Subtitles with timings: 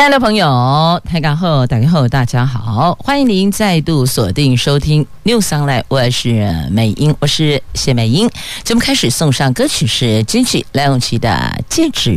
[0.00, 8.26] 亲爱的朋友，台港后打开后，大家好，欢迎您再度锁定收听 News Online，我是美英，我是谢美英。
[8.64, 11.28] 节目开始送上歌曲是金曲梁咏琪的
[11.68, 12.12] 《戒指》。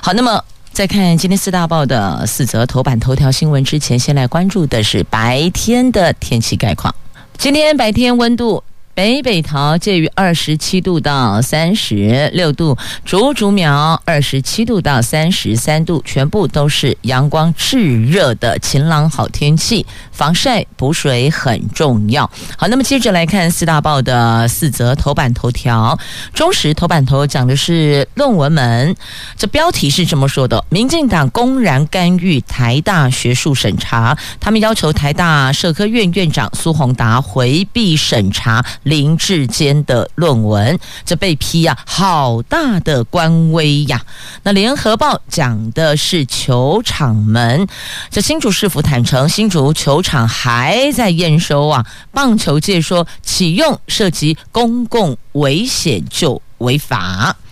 [0.00, 6.94] 好，那么在看今天四大报的四则头版头条新闻之前，先来关注的是白天的天气概况。
[7.36, 8.62] 今天白天温度。
[8.98, 22.28] 北北桃介于二十七度到三十六度，竹竹苗二十七度到三十三度，全部都是阳光炙热的晴朗好天气，防晒补水很重要。
[22.56, 25.96] 好，那么接着来看四大报的四则头版头条。
[26.34, 28.96] 中时头版头讲的是论文门，
[29.36, 38.66] 这标题是这么说的：民进党公然干预台大学术审查，他们要求台大社科院院长苏宏达回避审查。
[38.88, 44.02] 林志坚的论文，这被批呀、啊，好大的官威呀！
[44.42, 47.66] 那联合报讲的是球场门，
[48.10, 51.84] 这新竹市府坦诚，新竹球场还在验收啊。
[52.12, 57.36] 棒球界说，启用涉及公共危险就违法。《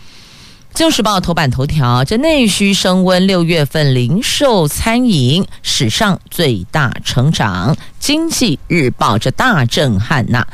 [0.76, 7.74] 旧时报》头版头条：这内需升温，六月份零售餐饮史上最大成长。
[7.98, 10.46] 《经济日报》这大震撼呐！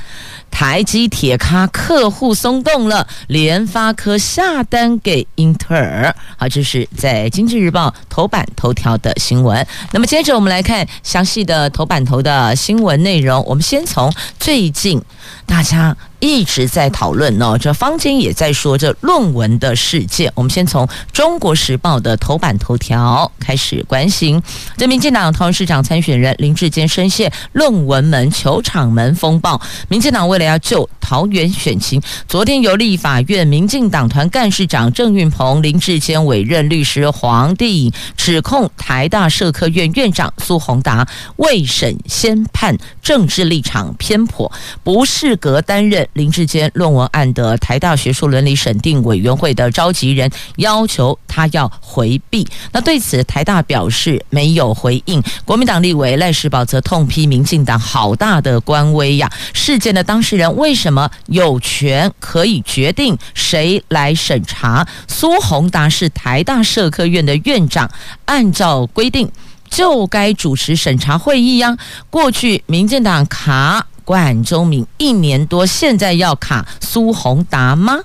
[0.48, 6.14] 台积铁咖客户松动了，联发科下单给英特尔。
[6.36, 9.66] 好，这是在《经济日报》头版头条的新闻。
[9.90, 13.42] 那么接着我们来看详细的头版头的新闻内容。
[13.44, 15.02] 我们先从最近
[15.46, 20.32] 大家一直在讨论哦，这坊间也在说这论文的事件。
[20.34, 24.42] 我们先从《中国时报》的头版头条开始关心。
[24.76, 41.06] 这民进党桃园市长参选人林志坚深陷论文门、球场门风暴，民进党为了要救桃园选情，昨天由立法院民进党团干事长郑运鹏、林志坚委任律师黄帝指控台大社科院院长苏宏达
[41.36, 44.50] 未审先判，政治立场偏颇，
[44.82, 52.44] 不是适格担任林志坚论文案的台大学术伦理审定委员会的召集人，要求他要回避。
[52.72, 55.22] 那对此，台大表示没有回应。
[55.44, 59.30] 国民党立委赖世宝则痛批民进党好大的官威呀！
[59.52, 64.84] 事件的当事人为什么有权可以决定谁来审查？
[65.06, 67.88] 苏宏达是台大社科院的院长，
[68.24, 69.30] 按照规定
[69.70, 71.78] 就该主持审查会议呀。
[72.10, 73.86] 过去民进党卡。
[74.04, 77.98] 管中闵一年多，现在要卡苏宏达吗？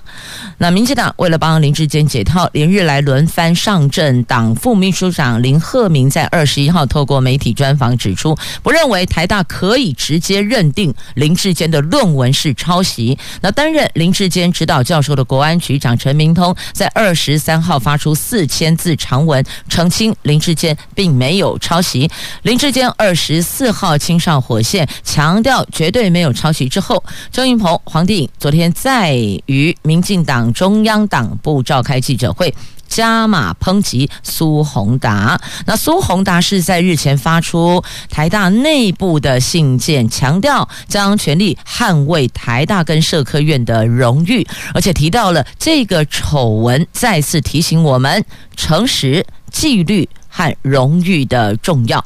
[0.58, 4.22] 那民进党为了帮林志坚解套，连日来轮番上阵。
[4.24, 13.18] 党副秘书长林鹤明在二十一号透过媒体专访指出，不认为台大可以直接认定林志坚的论文是抄袭。
[13.40, 22.10] 那担任林志坚指导教授的国安局长陈明通在二十三号发出四千字长文澄清林志坚并没有抄袭。
[22.42, 25.87] 林志坚二十四号亲上火线，强调绝。
[25.88, 26.68] 绝对没有抄袭。
[26.68, 29.14] 之后，周云鹏、黄帝颖昨天在
[29.46, 32.54] 与民进党中央党部召开记者会，
[32.86, 35.40] 加码抨击苏宏达。
[35.64, 48.22] 那苏宏达是在日前发出台大内部的信件，强调将全力捍卫台大跟社科院的荣誉，而且提到了这个丑闻，再次提醒我们
[48.54, 52.04] 诚实、纪律和荣誉的重要。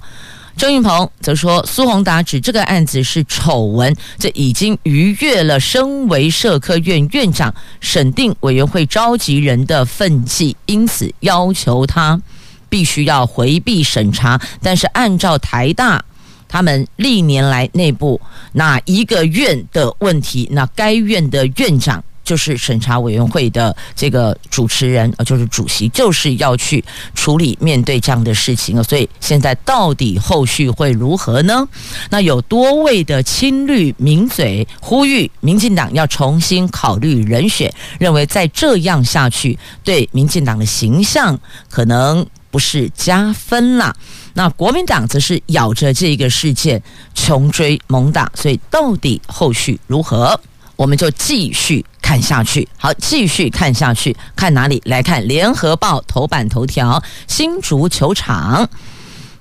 [0.56, 12.20] 郑运鹏则说，苏宏达指这个案子是丑闻，这已经逾越了身为社科院院长、审定委员会召集人的分际，因此要求他
[12.68, 14.40] 必须要回避审查。
[14.62, 16.04] 但是按照台大
[16.48, 18.20] 他们历年来内部
[18.52, 22.04] 哪一个院的问题，那该院的院长。
[22.24, 26.84] 就是审查委员会的这个主持人，呃，就是主席，就是要去
[27.14, 28.82] 处理面对这样的事情。
[28.84, 31.66] 所以现在到底后续会如何呢？
[32.10, 43.94] 那有多位的亲绿名嘴呼吁民进党要重新考虑人选，认为再这样下去对民进党的形象可能不是加分啦。
[44.34, 46.82] 那国民党则是咬着这个事件
[47.14, 50.38] 穷追猛打，所以到底后续如何？
[50.76, 52.68] 我们就继续看下去。
[52.76, 54.82] 好，继续看下去，看哪里？
[54.84, 58.68] 来看《联合报》头版头条：新足球场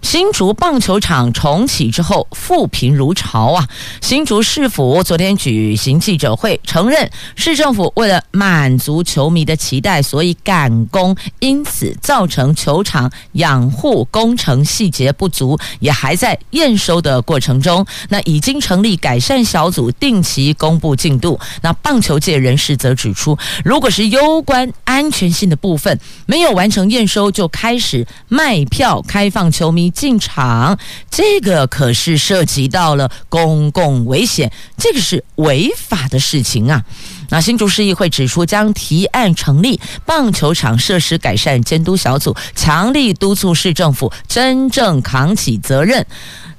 [0.02, 3.68] 新竹棒球场重启之后，复评如潮啊！
[4.02, 17.86] 新竹市府昨天举行记者会，承认市政府为了满足球迷的期待，所以赶工，因此造成球场养护工程细节不足，也还在验收的过程中。
[18.10, 21.40] 那已经成立改善小组，定期公布进度。
[21.62, 30.78] 那棒球界人士则指出，如果是攸关安全性的部分没有完成验收，就开始卖票开放球迷进场，
[31.10, 36.84] 这个可是涉及到了公共危险，这个是违法的事情啊。
[37.30, 46.06] 那新竹市议会指出，将提案成立棒球场设施改善监督小组，强力督促市政府真正扛起责任。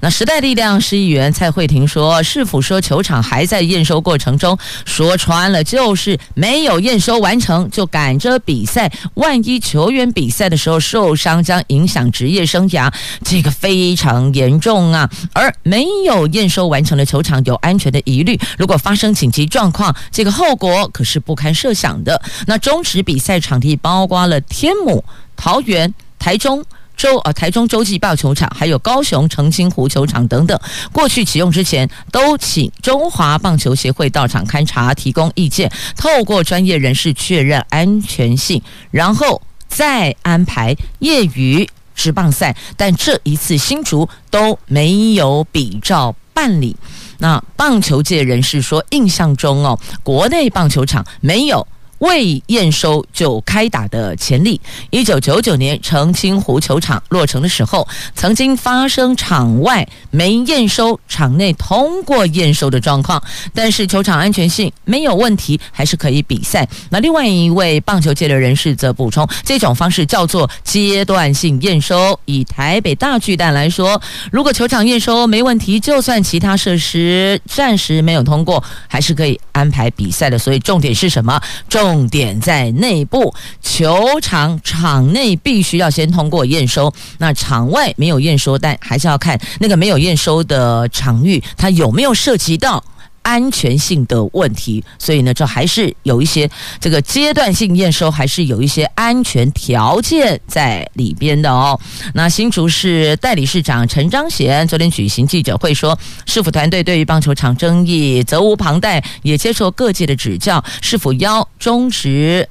[0.03, 12.93] 那时代力量市议员蔡慧婷说，市府说球场还在验收过程中，说穿了就是没有验收完成就赶着比赛，万一球员比赛的时候受伤，将影响职业生涯，
[13.25, 15.09] 这个非常严重啊。
[15.33, 22.21] 而没有验收完成的球场有安全的疑虑，如果发生紧急状况，这个后果可是不堪设想的。
[22.49, 25.05] 那终止比赛场地包括了天母、
[25.37, 26.65] 桃园、台中。
[27.03, 30.57] 洲啊，台中洲际棒球场，还有高雄澄清湖球场等等，
[30.93, 38.63] 过去启用之前，都请中华棒球协会到场勘察，提供意见，透过专业人士确认安全性，
[38.93, 42.55] 然后再安排业余职棒赛。
[42.77, 46.77] 但这一次新竹都没有比照办理。
[47.19, 51.67] 那棒球界人士说，印象中哦，国内棒球场没有。
[52.03, 54.61] 未验收就开打的潜力，
[54.91, 63.23] 一九九九年澄清湖球场落成的时候，曾经发生场外没验收、场内通过验收的状况，
[63.55, 66.69] 但是球场安全性没有问题，还是可以比赛。
[66.91, 72.19] 那另外一位棒球界的人士则补充，这种方式叫做阶段性验收。
[72.25, 74.03] 以台北大巨蛋来说，
[74.33, 80.37] 如果球场验收没问题，就算其他设施暂时没有通过，还是可以安排比赛的。
[80.37, 81.41] 所以重点是什么？
[81.69, 92.83] 重重点在内部球场场内必须要先通过验收，那场外没有验收，但还是要看那个没有验收的场域，它有没有涉及到
[93.23, 94.85] 安全性的问题。
[94.99, 96.49] 所以呢，这还是有一些
[96.81, 101.79] 这个阶段性验收，还是有一些安全条件在里边的哦。
[102.15, 110.63] 那新竹市代理市长陈彰贤昨天举行记者会说，市府团队对于棒球场争议责无旁贷，也接受各界的指教。
[110.81, 112.49] 市府邀中职，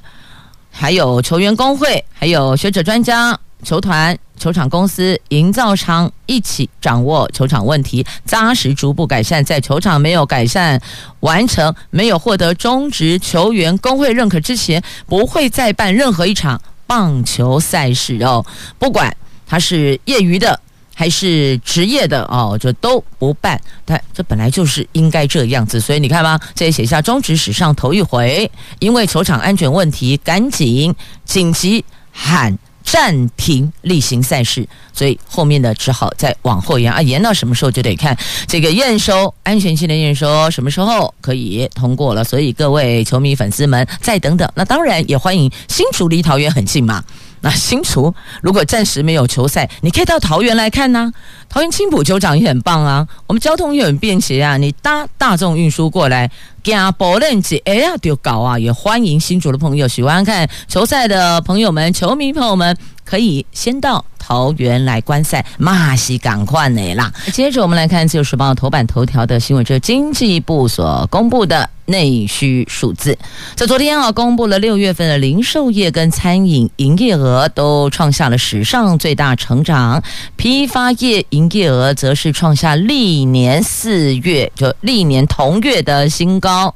[0.71, 9.45] 还有球员工会，还有学者专家、球团、球场公司、营造商一起掌握球场问题，扎实逐步改善。
[9.45, 10.81] 在球场没有改善
[11.19, 18.43] 完成、没有获得中职球员工会认可之前，不会再办任何一场棒球赛事哦。
[18.79, 19.15] 不管
[19.45, 20.59] 他是业余的。
[20.93, 23.59] 还是职业的哦，就都不办。
[23.85, 30.93] 但这本来就是应该这样子，所以你看吧，这也写下中职史上头一回，因为球场安全问题，赶紧
[31.25, 38.18] 紧急喊暂停例行赛事，所以后面的只好再往后延啊，延到什么时候就得看
[38.48, 42.24] 这个验收安全性的验收什么时候可以通过了。
[42.24, 47.04] 所以各位球迷粉丝们再等等，那当然也欢迎新竹离桃园很近嘛。
[47.41, 51.11] 那新竹如果暂时没有球赛，你可以到桃园来看呐。
[51.49, 54.55] 桃园青浦球场也很棒啊，我们交通也很便捷啊。
[54.57, 56.31] 你搭大众运输过来，
[56.63, 58.57] 加博认子哎呀就搞啊！
[58.57, 62.77] 也欢迎新竹的朋友，喜欢看球赛的朋友们、球迷朋友们，
[63.12, 67.12] 可以先到桃园来观赛，马西赶快的啦。
[67.34, 71.70] 接着我们来看《自由时报》头版头条的新闻，这是经济部所公布的。
[71.88, 73.18] 内需数字，
[73.53, 80.01] 在昨天啊，公布了六月份的零售业跟餐饮营业额都创下了史上最大成长，
[80.38, 86.74] 批发业营业额则是创下历年四月就历年同月的新高。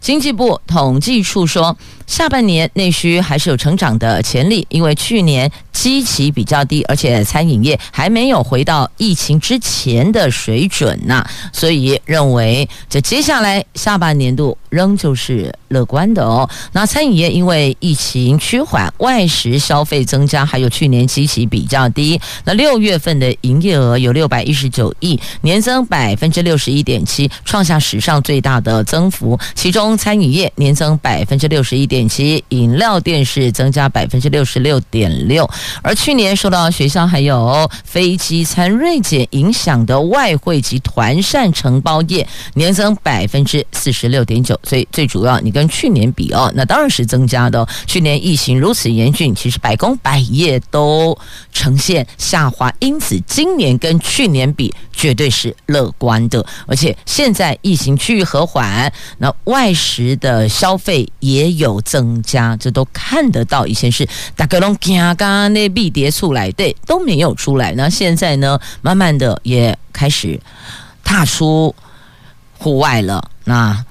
[0.00, 16.48] 经济部统计处说，下半年内需还是有成长的潜力，因为去年基期比较低，而且餐饮业还没有回到疫情之前的水准呐，所以认为这接下来下半年度仍旧是乐观的哦。
[16.72, 35.48] 那餐饮业因为疫情趋缓，外食消费增加，还有去年基期比较低，那六月份的营业额有六百一十九亿，年增百分之六十一点七，创下史上最大的增幅，其中餐饮业年增百分之六十一点点七，饮料店是增加百分之六十六点六，
[35.80, 47.64] 而去年受到学校还有飞机餐锐减影响的外汇及团膳承包业年增百分之四十六点九，所以最主要你跟去年比哦，那当然是增加的。
[47.86, 51.16] 去年疫情如此严峻，其实百工百业都
[51.52, 56.44] 呈现下滑，因此今年跟去年比绝对是乐观的。
[56.66, 63.66] 而且现在疫情趋于和缓，那外食的消费也有增加，这都看得到。
[63.66, 67.72] 以前是大家拢惊刚那币跌出来，对，都没有出来。
[67.72, 70.40] 那现在呢，慢慢的也开始
[71.04, 71.74] 踏出
[72.58, 73.30] 户外了。
[73.44, 73.84] 那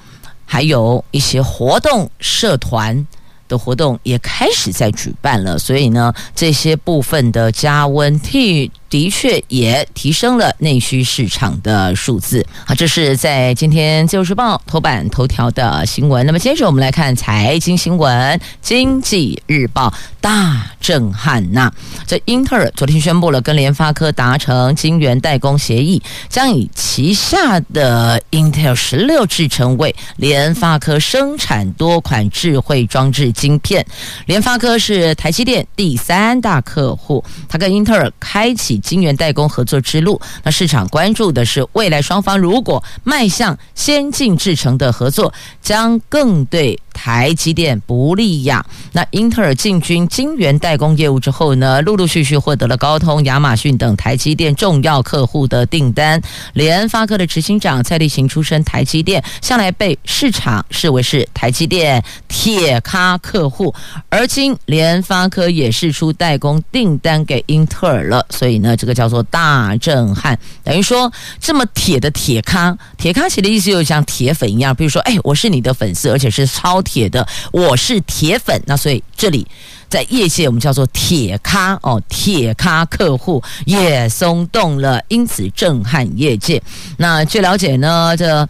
[0.45, 3.05] 还有一些活动社团。
[3.49, 12.45] 的活动也开始在举办了，所以呢，这些部分的加温替的确也提升了内需市场的数字。
[12.63, 16.23] 好，这是在今天《自由时报》头版头条的新闻。
[16.27, 19.89] 那么接着我们来看财经新闻，《经济日报》
[20.21, 21.71] 大震撼呐！
[22.05, 33.31] 这英特尔昨天宣布了跟联发科达成晶圆代工协议，将以旗下的 Intel 十六制程为联发科生产多款智慧装置。
[33.31, 33.83] 晶片，
[34.27, 40.21] 联发科是台积电第三大客户，他跟英特尔开启晶圆代工合作之路。
[40.43, 48.63] 那市场关注的是，未来双方如果迈向先进制程的合作，将更对台积电不利呀。
[48.91, 56.21] 那英特尔进军晶圆代工业务之后呢，陆陆续续获得了高通、亚马逊等台积电重要客户的订单。
[56.53, 63.73] 联发科的执行长蔡力行出身台积电，向来被市场视为是台积电铁咖客户。
[64.09, 70.37] 而今联发科也释出代工订单给英特尔了，所以呢，这个叫做大震撼。
[70.63, 76.82] 等于说这么铁的铁咖，铁咖写的意思就像铁粉一样，比如说，哎，我是你的粉丝，而且是超。
[76.83, 79.47] 铁的，我是铁粉，那所以这里
[79.89, 86.61] 在业界我们叫做铁咖哦，铁咖客户也松动了，因此震撼业界。
[86.97, 88.47] 那据了解呢，这。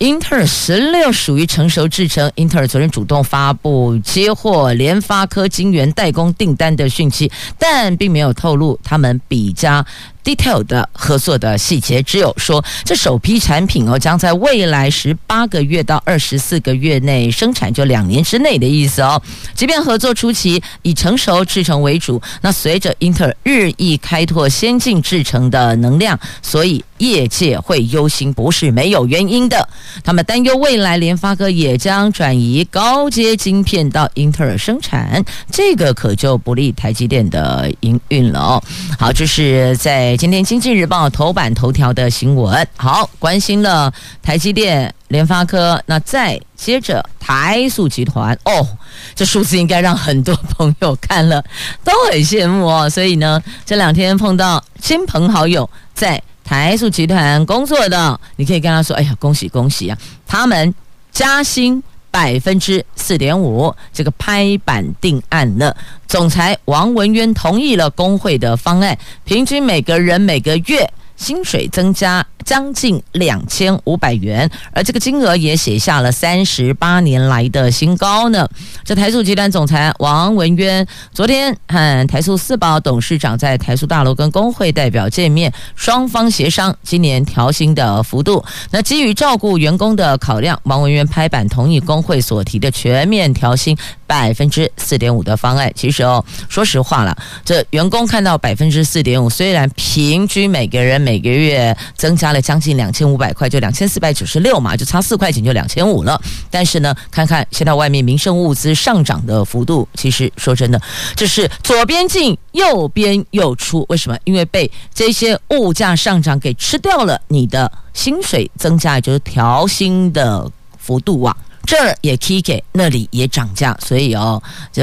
[0.00, 9.84] 英特尔十六属于成熟制程，英特尔昨天主动发布接获联发科晶圆代工订单的讯息，但并没有透露他们比较
[10.24, 19.20] detail 的合作的细节，只有说这首批产品哦将在未来十八个月到二十四个月内生产，就两年之内的意思哦。
[19.54, 26.84] 即便合作初期以成熟制程为主，那随着英特尔日益开拓先进制程的能量，所以。
[27.00, 29.66] 业界会忧心，不是没有原因的。
[30.04, 38.62] 他们担忧未来联发科也将转移高阶晶片到英特尔生产，这个可就不利台积电的营运了哦。
[38.98, 42.66] 好，这是在今天《经济日报》头版头条的新闻。
[42.76, 48.66] 好，关心了台积电、联发科，那再接着台塑集团哦，
[49.14, 51.44] 这数字应该让很多朋友看了
[51.84, 52.88] 都很羡慕哦。
[52.88, 56.22] 所以呢，这两天碰到亲朋好友在。
[56.42, 59.96] 台塑集团工作的，你可以跟他说：“哎呀，恭喜恭喜啊！
[60.26, 60.74] 他们
[61.12, 65.76] 加薪百分之四点五，这个拍板定案了。
[66.06, 70.90] 总裁王文渊同意了工会的方案，平均每个人每个月。”
[71.20, 78.48] 薪水增加将近两千五百元，而这个金额也写下了三十八年来的新高呢。
[78.84, 88.42] 这台塑集团总裁王文渊昨天和台塑四宝董事长在台塑大楼跟工会代表见面，双方协商今年调薪的幅度。
[88.70, 95.70] 那基于照顾员工的考量，王文渊拍板同意工会所提的全面调薪百分之四点五的方案。
[95.76, 106.20] 其实哦，说实话了，这员工看到百分之四点五，虽然平均每个人每每个月增加了将近两千五百块，就两千四百九十六嘛，就差四块钱就两千五了。
[106.50, 110.80] 但是呢，看看现在外面民生物资上涨的幅度，其实说真的，
[111.14, 113.84] 这是左边进右边又出。
[113.88, 114.18] 为什么？
[114.24, 124.82] 因为被这些物价上涨给吃掉了，你的薪水增加就是调薪的幅度啊，这儿也 K 给，那里也涨价，所以哦，就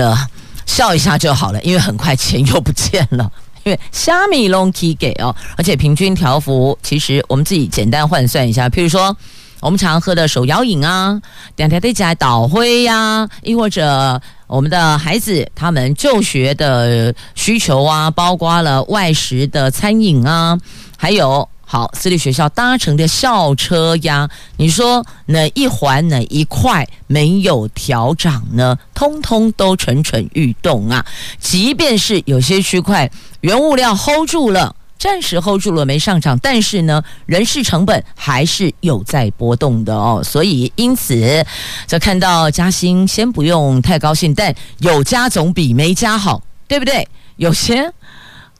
[0.66, 3.32] 笑一下就好了，因为很快钱又不见了。
[3.68, 9.14] 因为虾米拢起价哦，而且平均调幅，其实我们自己简单换算一下，譬如说
[9.60, 11.22] 我们常喝的手摇饮啊，
[11.58, 20.58] 两条对起来倒灰呀，亦或者我们的孩子他们就学的需求啊，包括了外食的餐饮啊，
[20.96, 21.50] 还有。
[21.70, 28.80] 好，私立学校搭乘的校车呀，你说哪一环哪一块没有调涨呢？
[28.94, 31.06] 通通都蠢蠢欲动啊！
[31.42, 40.22] 即便是有些区块原物料 hold 住了，暂时 hold 住了没上涨，但是呢，人事成本还是有在波动的哦。
[40.24, 41.46] 所以因此，
[41.86, 47.06] 就看到加薪，先不用太高兴，但有加总比没加好，对不对？
[47.36, 47.92] 有些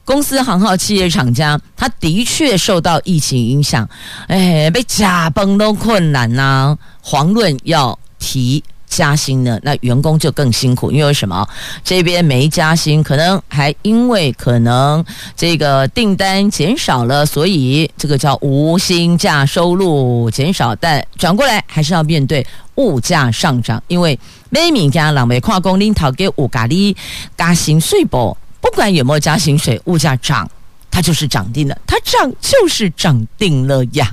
[0.08, 3.86] 公司行号企业厂家，他的确受到疫情影响，
[4.26, 6.78] 哎，被加崩都困难呐、啊。
[7.04, 8.64] 遑论要提。
[8.88, 11.46] 加薪呢，那员工就更辛苦，因为什么？
[11.84, 15.04] 这边没加薪，可能还因为可能
[15.36, 20.74] 这个订单减少了，所以这个叫无薪假收入减少。
[20.76, 22.44] 但转过来还是要面对
[22.76, 26.96] 物价上涨，因为每名家两位跨工领头给五咖喱
[27.36, 28.34] 加薪税不？
[28.70, 30.48] 不管有没有加薪水，物价涨。
[30.90, 34.10] 它就是涨定了，它涨就是涨定了呀。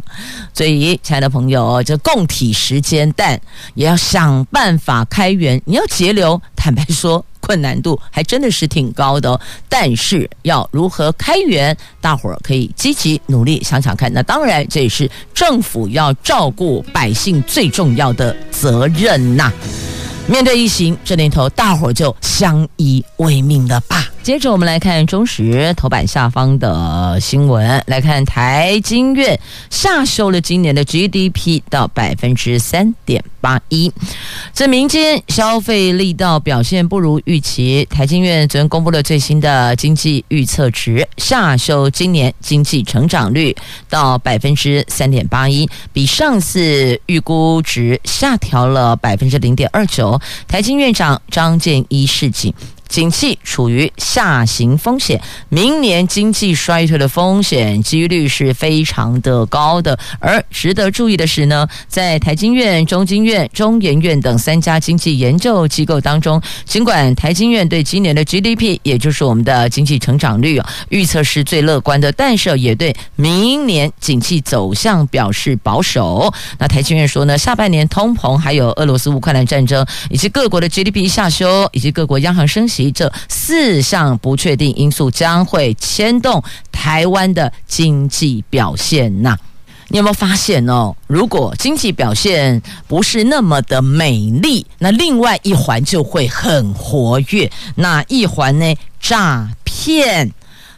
[0.53, 3.39] 所以，亲爱的朋友，这共体时间，但
[3.73, 5.59] 也要想办法开源。
[5.65, 9.41] 你要节流，坦白说，困难度还真的是挺高的哦。
[9.67, 14.13] 但是，要如何开源，大伙儿可以积极努力想想看。
[14.13, 19.51] 那当然，这也是政府要照顾百姓最重要的责任呐。
[20.27, 24.05] 面对疫情这年头，大伙儿就相依为命了吧。
[24.25, 29.39] 接着我们来看中时头版下方的新闻，来看台经院
[29.69, 33.93] 下修了今年的 GDP 到百分之三点八一，
[34.51, 37.87] 这民间消费力道表现不如预期。
[37.87, 43.55] 台经院昨天公布了最新的经济预测值，下修今年经济成长率
[43.87, 50.19] 到百分之三点八一，比上次预估值下调了百分之零点二九。
[50.47, 52.51] 台经院长张建一示警。
[52.87, 59.97] 景气处于下行风险，明年经济衰退的风险几率是非常的高的。
[60.19, 76.31] 而值得注意的是呢，在台经院、中经院、中研院等三家经济研究机构当中，尽管台经院对今年的 GDP，也就是我们的经济成长率预测是最乐观的，但是也对明年景气走向表示保守。
[76.59, 82.74] 那台经院说呢，下半年通膨，还有俄罗斯乌克兰战争，以及各国的 GDP 下修，以及各国央行升息。
[82.75, 89.37] 其这四项不确定因素将会牵动台湾的经济表现呐。
[89.87, 90.93] 你有没有发现哦？
[91.07, 97.49] 如果经济表现不是那么的美丽，那另外一环就会很活跃。
[97.75, 98.75] 那一环呢？
[98.99, 100.33] 诈骗。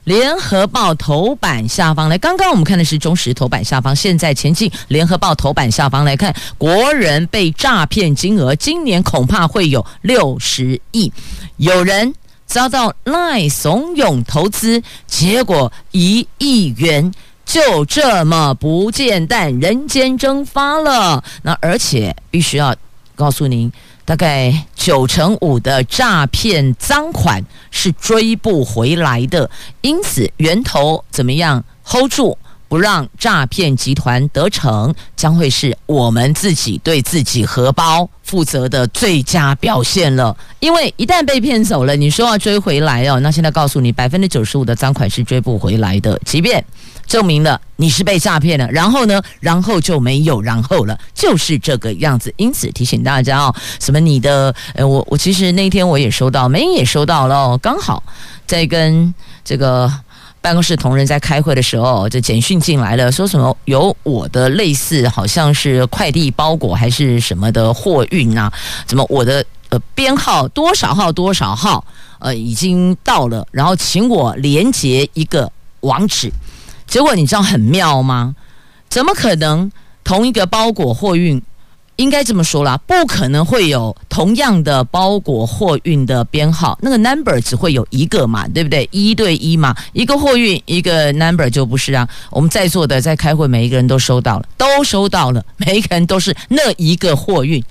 [0.08, 11.12] 联合报头版下方来，刚刚我们看的是中时头版下方，现在前进联合报头版下方来看，国人被诈骗金额今年恐怕会有六十亿，
[11.58, 12.14] 有人
[12.46, 17.14] 遭到赖怂恿投资，结果一亿元
[17.46, 21.22] 就这么不见，但人间蒸发了。
[21.42, 22.74] 那而且必须要
[23.14, 23.70] 告诉您。
[24.08, 32.38] 大概九成五的诈骗赃款是追不回来的，因此源头怎么样？hold 住，
[32.68, 40.36] 不让诈骗集团得逞，将会是我们自己对自己荷包负责的最佳表现了。
[40.60, 46.64] 因为一旦被骗走了，你说要追回来哦，那现在告诉你，百分之九十五的赃款是追不回来的，即便。
[47.08, 52.34] 证明了你是被诈骗了，然后呢，然后就没有然后了，就是这个样子。
[52.36, 58.04] 因此提醒大家哦，什么你的，呃，我我其实那天我也收到，梅英也收到了哦，刚好
[58.46, 59.90] 在跟这个
[60.48, 68.50] 办公室同仁在开会的时候，这简讯进来了，说什么有我的类似好像是快递包裹还是什么的货运啊，
[68.86, 71.84] 怎么我的呃编号多少号多少号
[72.20, 76.32] 呃已经到了，然后请我连接一个网址。
[76.88, 78.34] 结果你知道很妙吗？
[78.88, 79.70] 怎么可能
[80.06, 81.44] 同一个包裹货运？
[81.98, 88.88] 应该这么说啦，不可能会有同样的包裹货运的编号，那个 number 只会有一个嘛，对不对？
[88.92, 92.08] 一对一嘛，一个货运一个 number 就不是啊。
[92.30, 97.64] 我们在座的在开会，每一个人都收到了，都收到了， 每一个人都是那一个货运，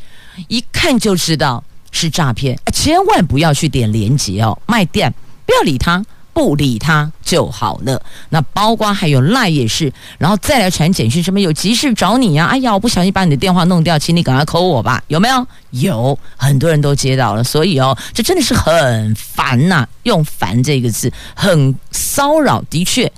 [0.49, 1.63] 一看就知道
[1.93, 5.13] 是诈骗，千万不要去点连接哦，卖店
[5.45, 6.05] 不要理他。
[6.37, 8.03] 不理他就好了。
[8.29, 12.49] 那包括还有赖也是，然后再来传简讯，什么有急事找你呀、啊？
[12.53, 15.03] 哎呀，我不小心把你的电话弄掉，请你赶快 call 我吧。
[15.07, 15.47] 有没有？
[15.71, 22.63] 有很多人都接到了，所以哦，这真的是很烦呐、用“烦”这个字，很骚扰。
[22.69, 23.11] 的确，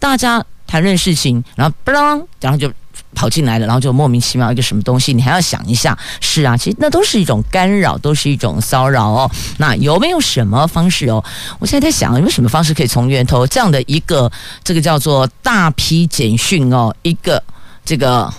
[0.00, 2.68] 大家谈论事情，然后不啷，然后就。
[3.14, 5.96] 跑进来了，然后就莫名其妙一个什么东西，你还要想一下。
[6.20, 9.30] 是啊，其实那都是一种干扰，都是一种骚扰哦。
[9.58, 11.24] 那有没有什么方式哦？
[11.58, 14.30] 我现在在想，有没有什么方式可以从源头这样的一个
[14.62, 17.42] 这个叫做大批简讯哦，一个
[17.84, 18.32] 这个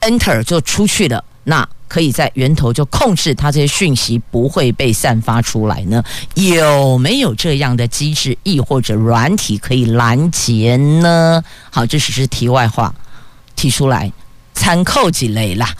[0.00, 6.02] enter 就出去了，那可以在源头就控制它这些讯息不会被散发出来呢？
[6.34, 11.42] 有没有这样的机制，亦或者软体可以拦截呢？
[11.70, 12.92] 好，这只是题外话。
[13.56, 14.12] 提出来，
[14.54, 15.74] 参考几类啦。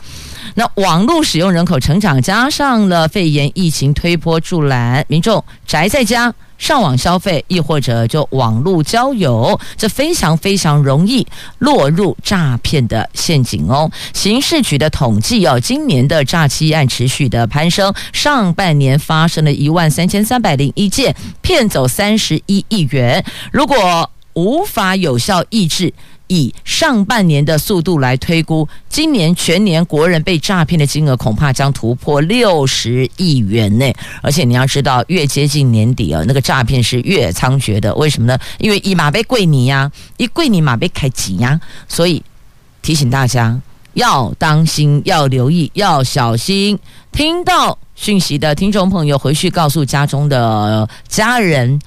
[0.55, 11.27] 那网络使用人口成长，加上了肺炎疫情推波助澜，民众宅在家上网消费，亦或者就网络交友，这非常非常容易
[11.59, 13.91] 落入诈骗的陷阱哦。
[14.15, 23.23] 刑事局的统计哦，今年的诈欺案持续的攀升，上半年发生了一万三千三百零一件，骗走三十一亿元。
[23.53, 25.93] 如果无法有效抑制，
[26.29, 33.93] 以上半年的速度来推估，今年全年国人被诈骗的金额恐怕将突破六十亿元呢。
[34.23, 37.95] 而且你要知道，越接近年底啊，那个诈骗是越猖獗的。
[37.95, 38.39] 为什么呢？
[38.59, 41.61] 因为一马被贵你呀，一贵你马被开挤呀。
[41.87, 42.23] 所以
[42.83, 43.61] 提醒大家
[43.95, 46.79] 要当心，要留意，要小心。
[47.13, 51.81] 听到讯息的听众朋友，回去告诉家中的家人、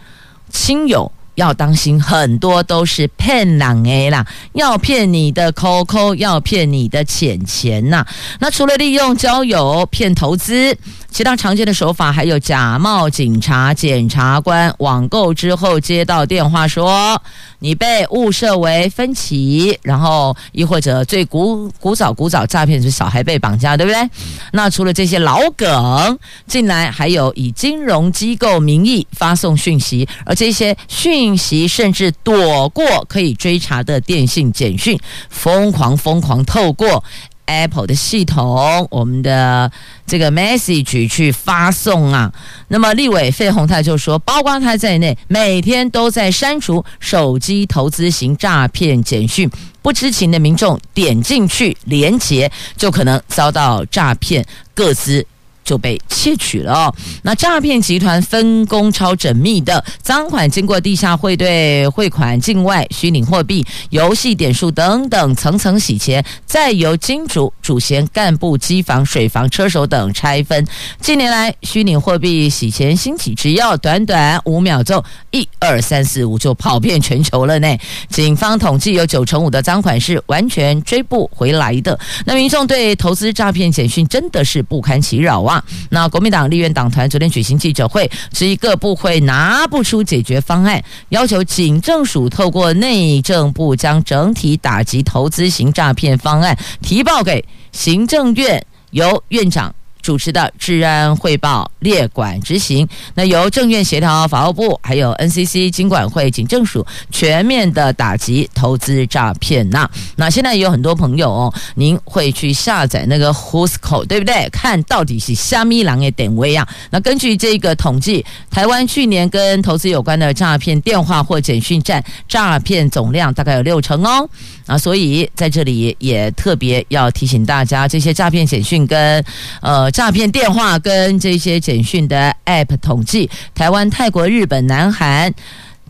[0.50, 1.12] 亲友。
[1.40, 8.06] 要当心，很多都是骗人哎啦，要骗你的 QQ，要骗你的钱钱呐。
[8.40, 10.78] 那除了利用交友骗投资，
[11.10, 17.20] 其他常见的手法还有假冒警察、检察官，网购之后接到电话说
[17.60, 24.10] 你被误设为分期，然后亦或者最古古早古早诈骗是小孩被绑架，对不对？
[24.52, 31.29] 那除了这些老梗，近来还有以金融机构名义发送讯息，而这些讯。
[31.30, 34.98] 信息甚至躲过可以追查的电信简讯，
[35.30, 37.04] 疯狂疯狂透过
[37.46, 39.72] Apple 的系统，我们的
[40.08, 42.34] 这个 Message 去发送啊。
[42.70, 49.48] 那么立委费鸿泰就说，包括他在内，每天都在删除手机投资型诈骗简讯，
[49.84, 55.24] 不知情的民众点进去连接，就可能遭到诈骗，各资。
[55.70, 56.96] 就被窃取了哦。
[57.22, 70.66] 那诈骗集团分工超缜密的，赃款经过地下汇兑汇款境外，虚拟货币、游戏点数等等层层洗钱，再由金主、主嫌、干部、机房、水房、车手等拆分。
[71.00, 77.78] 近年来，虚拟货币洗钱兴起，只要短短五秒钟，一二三四五就跑遍全球了呢。
[78.10, 82.00] 警方统计，有九成五的赃款是完全追不回来的。
[82.26, 85.59] 那民众对投资诈骗简讯真的是不堪其扰啊！
[85.90, 99.74] 那国民党立院党团昨天举行记者会，质疑各部会拿不出解决方案，要求警政署透过内政部将整体打击投资型诈骗方案提报给行政院，由院长。
[100.02, 109.90] 主持的治安汇报列管执行，那由政院协调法务部，还有 NCC 金管会警政署全面的打击投资诈骗呐。
[110.16, 114.50] 那现在有很多朋友哦，您会去下载那个 Whoscall 对不对？
[114.52, 116.68] 看到底是虾米狼的点位啊？
[116.92, 124.28] 那根据这个统计，台湾去年跟投资有关的诈骗电话或简讯站诈骗总量大概有六成哦。
[124.70, 129.26] 啊，所以在这里也特别要提醒大家，这些诈骗简讯跟
[129.62, 135.34] 呃诈骗电话跟这些简讯的 App 统计，台湾、泰国、日本、南韩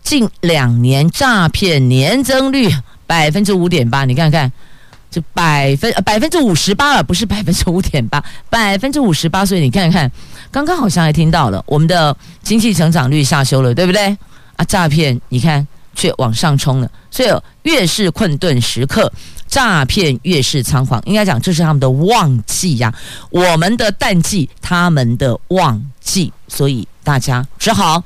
[0.02, 2.70] 近两年诈骗年增率
[3.06, 4.50] 百分之五点八，你看看，
[5.10, 9.44] 这百分百分之五十八，而不是百分之五点八，百分之五十八。
[9.44, 10.10] 所以你看看，
[10.50, 14.16] 刚刚好像还听到了，我们的经济成长率下修了，对不对？
[14.56, 15.68] 啊，诈骗，你看。
[15.94, 17.28] 却往上冲了，所以
[17.62, 19.12] 越是困顿时刻，
[19.46, 21.02] 诈骗越是猖狂。
[21.04, 22.94] 应该讲，这是他们的旺季呀，
[23.30, 28.02] 我们的淡季，他们的旺季，所以大家只好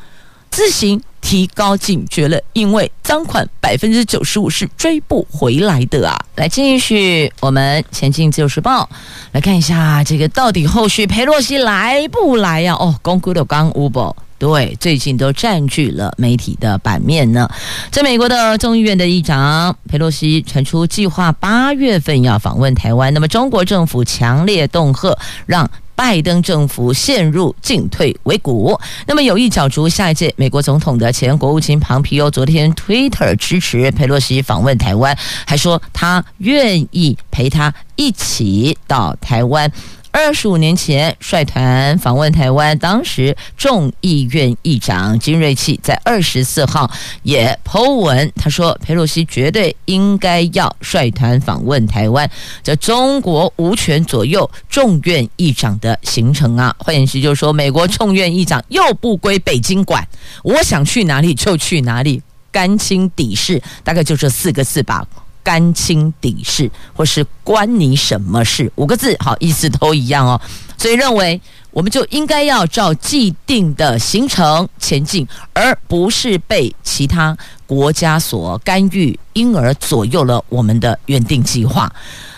[0.51, 6.17] 自行提高警觉了，因为赃款百分之九十五是追不回来的啊！
[6.37, 8.89] 来继续我们前进自由时报
[9.33, 12.75] 来看一下这个到底后续裴洛西来不来呀？
[12.75, 14.17] 哦，公估的刚乌宝。
[14.39, 17.49] 对，最近都占据了媒体的版面呢。
[17.91, 25.17] 在美国的众议院的议长佩洛西传出计划八月份要访问台湾，那么中国政府强烈恫吓，
[25.47, 28.79] 让拜登政府陷入进退维谷。
[29.07, 35.17] 那么有意角逐下一届美国总统的前国务卿庞皮欧昨天 Twitter 支持佩洛西访问台湾，
[35.47, 39.71] 还说他愿意陪他一起到台湾。
[40.15, 46.89] 二十五年前率团访问台湾，当时众议院议长金瑞气在二十四号
[47.25, 52.31] 也 po 文，他说佩洛西绝对应该要率团访问台湾，
[52.63, 56.73] 这中国无权左右众院议长的行程啊。
[56.79, 60.07] 换言之，就是说美国众院议长又不归北京管，
[60.45, 62.23] 我想去哪里就去哪里，
[62.53, 65.05] 甘亲抵事，大概就这四个字吧。
[65.45, 68.73] 干亲底事，或是关你什么事？
[68.75, 70.41] 五个字，好，意思都一样哦。
[70.77, 81.93] 所以认为，我们就应该要照既定的行程前进，而不是被其他国家所干预，因而左右了我们的原定计划。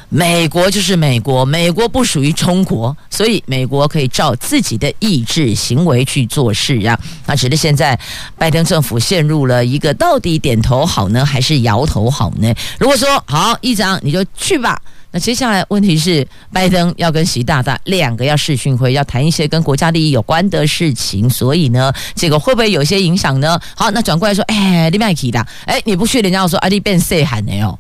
[0.09, 6.99] 美国就是美国，美国不属于中国，所以美国可以照自己的意志行为去做事啊。
[7.27, 7.99] 那只是现在
[8.39, 12.55] 拜登政府陷入了一个到底点头好呢，还是摇头好呢？
[12.79, 14.81] 如果说好，议长你就去吧。
[15.11, 23.59] 那接下来问题是，拜登要跟习大大两个要视讯会，要谈一些跟国家利益有关的事情，所以呢，这个会不会有些影响呢？
[23.75, 27.79] 好，那转过来说，哎，你别去的，哎，你不去，人家要说啊，你变细汉的哟，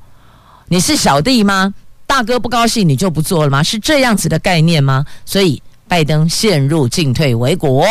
[0.68, 1.74] 你是小弟吗？
[2.06, 3.62] 大哥不高兴，你就不做了吗？
[3.62, 5.04] 是这样子的概念吗？
[5.24, 7.84] 所以拜登陷入进退维谷，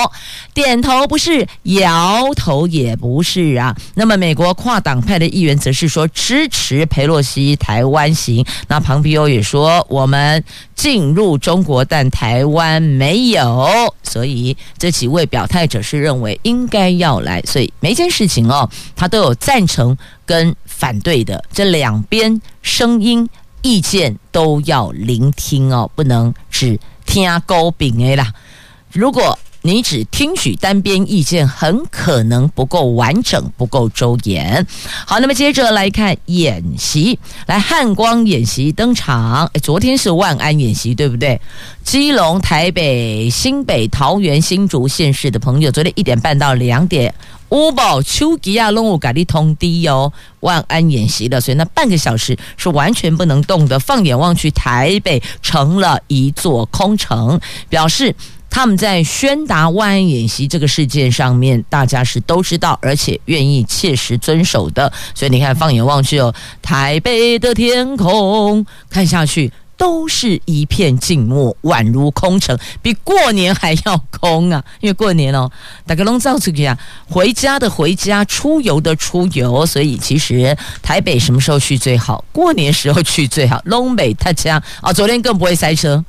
[0.54, 3.74] 点头不是，摇头也不是啊。
[3.94, 8.46] 那么美国跨党派的议员则是说支持佩洛西台湾行。
[8.68, 10.44] 那庞皮欧也说我们
[10.76, 13.94] 进入中国，但台湾没有。
[14.04, 17.42] 所以这几位表态者是认为应该要来。
[17.44, 23.30] 所以每件事情哦，他都有赞成跟反对的这两边声音。
[23.66, 28.32] 意见都要聆听哦，不能只听高饼哎啦。
[28.92, 34.64] 如果你只听取单边意见，很可能不够完整，不够周延。
[35.08, 39.50] 好，那么接着来看演习，来汉光演习登场。
[39.64, 41.42] 昨天是万安演习，对不对？
[41.84, 47.12] 基隆、台北、新北、桃园、新竹县市的朋友，昨天一点半到两点。
[47.50, 53.80] 乌宝丘吉亚隆武咖喱通低哦，万安演习了，所以那半个小时是完全不能动的。
[53.80, 58.14] 放眼望去，台北成了一座空城，表示
[58.50, 64.92] 他们在宣达万安演习这个事件上面，大家是都知道，而且愿意切实遵守的。
[65.14, 69.52] 所以你看，放眼望去哦，台北的天空看下去。
[69.78, 74.64] 都是一片静默，宛如空城，比过年还要空啊！
[74.80, 75.52] 因为过年哦，
[75.86, 76.78] 大家拢造出去啊，
[77.10, 82.24] 回家的回家，出游的出游，所以其实台北什么时候去最好？
[82.32, 83.62] 过年时候去最好。
[83.70, 86.04] 东北他家啊，昨天更不会塞车，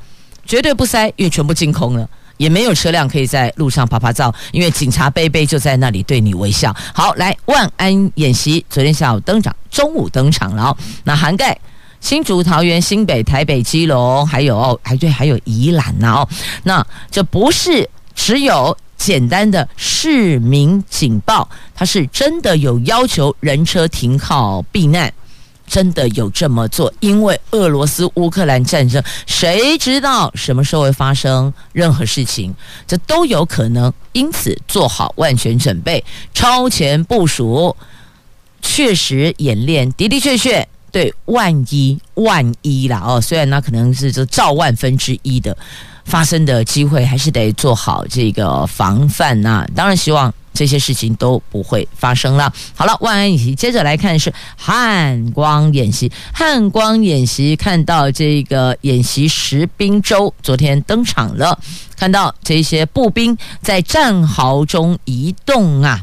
[0.45, 6.75] 绝对不塞，因为全部净空了，也没有车辆可以在路上趴趴走，因为警察杯杯就在那里对你微笑。
[6.95, 11.59] 好，来万安演习，昨天下午登场，中午登场了哦，那涵盖。
[12.01, 16.29] 新竹、桃园、新北、台北、基隆，还有哦，还对，还有宜兰呢哦。
[16.63, 25.13] 那这不是只有简单的市民警报，它是真的有要求人车停靠避难，
[25.67, 26.93] 真的有这么做。
[27.01, 32.55] 因为俄罗斯乌克兰战争，谁知道什么时候会发生任何事情，
[32.87, 33.93] 这都有可能。
[34.13, 37.77] 因此，做好万全准备，超前部署，
[38.63, 40.67] 确实演练的的确确。
[40.97, 45.55] 对，万一万一啦哦，虽然那可能是这兆万分之一的
[46.07, 49.69] 发生的机会，还是得做好这个防范呐、啊。
[49.77, 52.51] 当然，希望这些事情都不会发生了。
[52.75, 56.11] 好了，万安演习，接着来看是汉光演习。
[56.33, 61.59] 汉光演习看到这个演习实兵周昨天登场了，
[61.95, 66.03] 看到这些步兵在战壕中移动啊。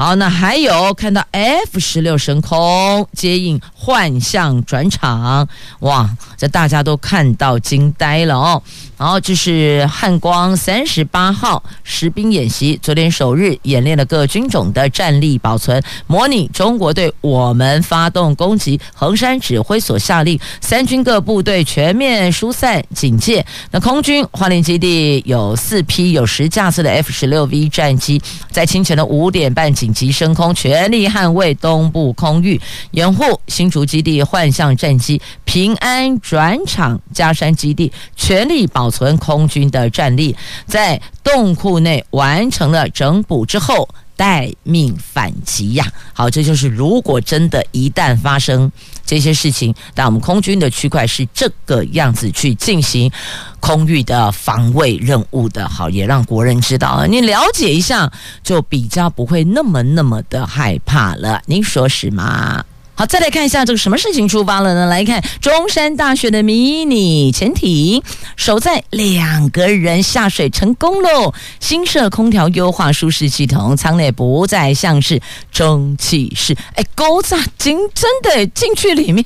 [0.00, 5.46] 好，那还有看到 F 十六升空接应幻象转场，
[5.80, 6.08] 哇，
[6.38, 8.62] 这大家都看到惊呆了哦。
[9.00, 18.78] 然后这是汉光三十八号实兵演习，昨天首日演练了各军种的战力保存，模拟中国对我们发动攻击。
[18.94, 23.42] 横山指挥所下令，三军各部队全面疏散警戒。
[23.70, 32.60] 那空军花莲基地有四批有十架次的 F 十六 V 战机，在清晨的五点半紧急升空，全力捍卫东部空域，
[32.90, 38.89] 掩护新竹基地幻象战机平安转场，加山基地全力保。
[38.90, 40.34] 存空军的战力，
[40.66, 45.86] 在洞库内完成了整补之后，待命反击呀。
[46.12, 48.70] 好，这就是如果真的一旦发生
[49.06, 53.10] 这些事情，那我们空军的区块是这个样子去进行
[53.60, 55.68] 空域的防卫任务的。
[55.68, 58.10] 好，也让国人知道，你了解一下，
[58.42, 61.40] 就比较不会那么那么的害怕了。
[61.46, 62.64] 您说是吗？
[63.00, 64.84] 好，再来看一下这个什么事情出发了呢？
[64.84, 68.02] 来看中山大学的迷你潜艇，
[68.36, 71.32] 首载两个人下水成功喽！
[71.60, 75.18] 新设空调优化舒适系统，舱内不再像是
[75.50, 76.54] 蒸汽室。
[76.74, 79.24] 哎，勾扎金真的进去里面，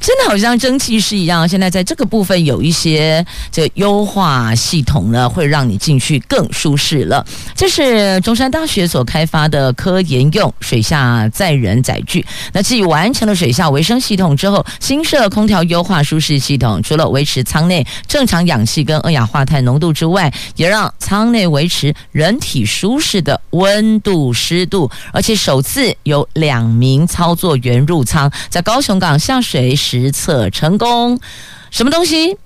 [0.00, 1.46] 真的好像蒸汽室一样。
[1.46, 7.22] 现在在这个部分有一些这优化系统呢，会让你进去更舒适了。
[7.54, 12.24] 这是中山大学所开发的科研用水下载人载具。
[12.54, 13.01] 那既完。
[13.02, 24.88] 完成了水下维生系统之后，新设空调优化舒适系统，除了维持舱内正常氧气跟二氧化碳浓度之外，也让舱内维持人体舒适的温度湿度。
[25.12, 31.18] 而且首次有两名操作员入舱，在高雄港下水实测成功。
[31.72, 32.36] 什么东西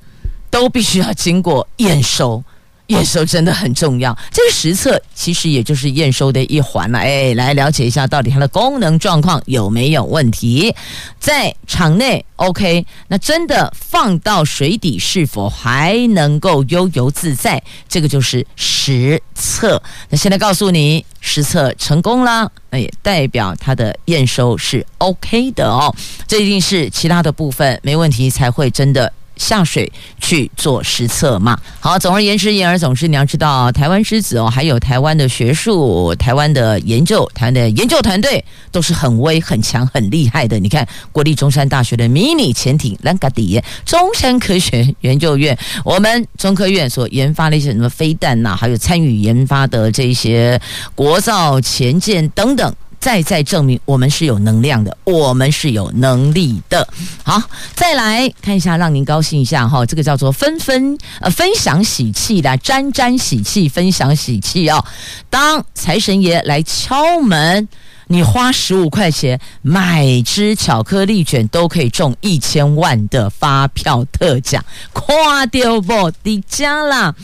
[0.50, 2.42] 都必须要经过验收。
[2.88, 6.98] 验收真的很重要，这个实测其实也就是验收的一环了。
[6.98, 10.74] 哎，来了解一下到底它的功能状况有没有问题，
[11.18, 17.62] 在场内 OK，那真的放到水底是否还能够悠游自在？
[17.88, 19.82] 这个就是实测。
[20.10, 25.92] 那现在告诉你，实测成功了，那也代表它的验收是 OK 的哦。
[26.28, 29.12] 这一定是其他的部分没问题才会真的。
[29.36, 31.58] 下水去做实测嘛？
[31.78, 40.58] 好，总而言之，言而总之，你要知道，台湾之子哦，还有台湾的学术、台湾的研究、台湾的研究团队都是很威、很强、很厉害的。
[40.58, 50.60] 你看，国立中山大学的迷你潜艇兰卡迪，中山科学研究院，我们中科院所研发的一些什么飞弹呐，还有参与研发的这些
[50.94, 52.74] 国造潜舰等等。
[52.98, 56.86] 再再证明我们是有能量的，我们是有能力的。
[57.22, 57.42] 好，
[57.74, 64.84] 再来看一下，让您高兴一下哈，这个叫做分分呃分享喜气的，沾沾喜气，分享喜气哦。
[65.30, 67.68] 当财神爷来敲门，
[68.08, 77.14] 你花十五块钱买支巧克力卷，都可以中一千万的发票特奖，夸掉不的家啦！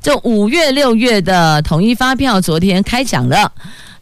[0.00, 3.52] 这五月六月的统一发票，昨天开奖了。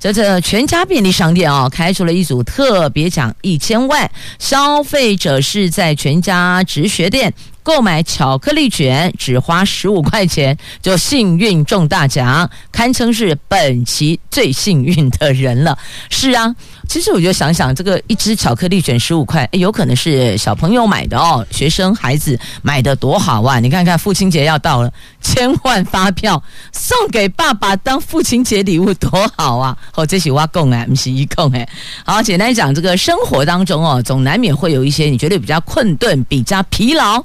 [0.00, 7.32] 这这全家便利商店啊，开出了一组特别奖一千万，消费者是在全家直学店
[7.70, 15.78] 购买巧克力卷，只花十五块钱就幸运中大奖，堪称是本期最幸运的人了。
[16.09, 16.52] 是啊。
[16.88, 23.61] 其实我就想想，这个一支巧克力卷十五块，有可能是小朋友买的哦，学生孩子买的多好啊！
[23.61, 29.78] 你看看父亲节要到了，千万发票送给爸爸当父亲节礼物多好啊！
[29.94, 31.68] 哦，这是我讲哎，不是一讲哎。
[32.04, 37.24] 好，简单讲，这个生活当中哦，总难免会有一些你觉得比较困顿、比较疲劳、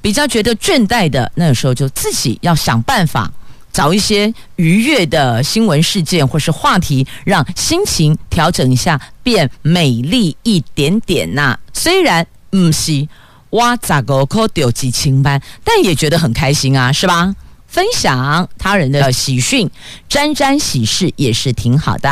[0.00, 3.30] 比较觉得倦怠的，那个时候就自己要想办法。
[3.72, 13.06] 找一些愉悦的新闻事件或是话题，让心情调整一下，变美丽一点点呐、虽然唔是
[13.50, 17.34] 哇咋个扣丢几千班，但也觉得很开心啊，是吧？
[17.76, 19.70] 分享他人的喜讯，
[20.08, 22.08] 沾沾喜事也是挺好的。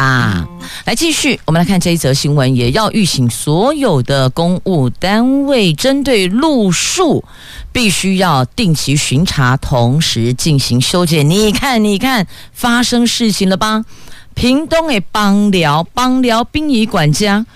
[0.85, 7.24] 来继续，我们来看这一则新闻，也要预醒所有的公务单位，针对路树
[7.72, 11.31] 必须要定期巡查，同时进行修剪。
[11.31, 13.87] 你看，你看，发生事情了吧？
[14.35, 17.46] 屏东诶，邦寮邦寮殡仪馆家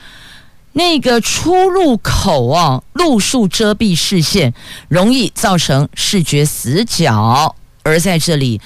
[0.73, 4.55] 那个出入口哦，路树遮蔽视线，
[4.89, 7.55] 容易造成视觉死角。
[7.89, 8.61] 而在这里，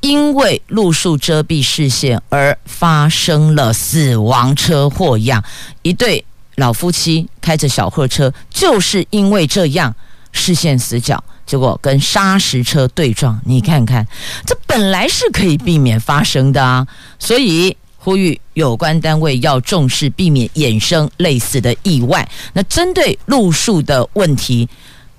[0.00, 5.44] 因为路树遮蔽视线而发生了死亡车祸一样，
[5.82, 6.24] 一对
[6.56, 9.94] 老夫妻开着小货车，就是因为这样
[10.32, 13.38] 视线死角，结果跟砂石车对撞。
[13.44, 14.06] 你看看，
[14.46, 16.86] 这本来是可以避免发生的啊！
[17.18, 22.26] 所以呼吁有关单位要重视，避免衍生类似的意外。
[22.54, 24.66] 那针对路树的问题，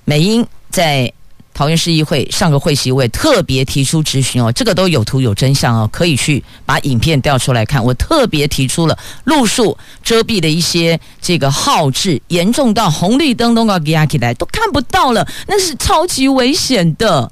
[0.06, 1.14] 美英在。
[1.54, 7.84] 桃园市议会上个会席我也特别提出质询哦，这个都有图有真相哦，可以去把影片调出来看。
[7.84, 17.32] 我特别提出了路树遮蔽的一些这个号志，严重到红绿灯都要压起来，都看不到了，那是超级危险的。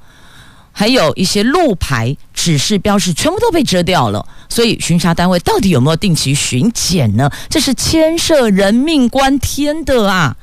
[0.74, 7.30] 还有一些路牌指示标识全部都被遮掉了，所以巡查单位到底有没有定期巡检呢？
[7.50, 10.38] 这是牵涉人命关天的啊，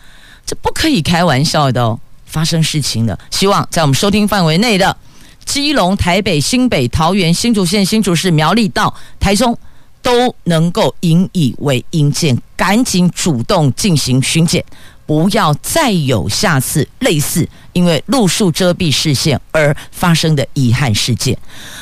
[0.45, 1.99] 这不可以开玩笑的哦。
[2.29, 4.97] 发生事情了，希望在我们收听范围内的
[5.45, 9.59] 基隆、台北、新北、桃园、新竹县、新竹市、苗栗到台中
[10.03, 14.65] 都能够引以为营鉴，赶紧主动进行巡检，
[15.07, 21.37] 不要再有下次类似因为路树遮蔽视线而发生的遗憾事件。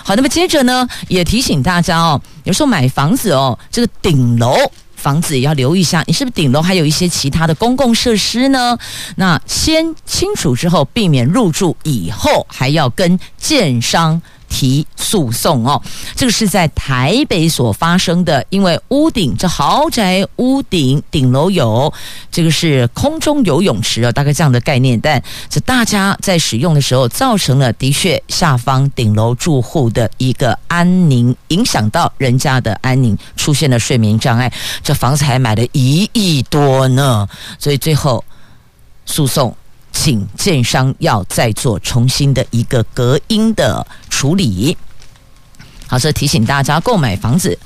[0.04, 4.56] 好，那么接着呢，也提醒大家哦，有时候买房子哦，这个顶楼。
[4.96, 8.76] 房子也要留意一下，你是不是顶楼还有一些其他的公共设施呢？
[9.16, 14.20] 那先清楚之后，避免入住以后还要跟建商。
[14.48, 15.80] 提诉讼哦，
[16.14, 21.92] 这个是在台北所发生的，因为屋顶这豪宅屋顶顶楼有
[22.30, 37.28] 这个是空中游泳池啊，大概这样的概念，但这大家在使用的时候，造成了的确下方顶楼住户的一个安宁，影响到人家的安宁，出现了睡眠障碍，这房子还买了一亿多呢，
[37.58, 38.24] 所以最后
[39.04, 39.54] 诉讼。
[39.98, 43.84] 请建商要再做重新的一个隔音的
[44.16, 44.74] 处理。
[45.86, 47.58] 好，这提醒大家，购买房子